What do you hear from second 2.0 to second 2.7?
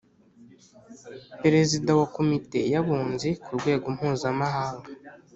Komite